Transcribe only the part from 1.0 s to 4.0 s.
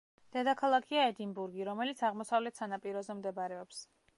ედინბურგი, რომელიც აღმოსავლეთ სანაპიროზე მდებარეობს.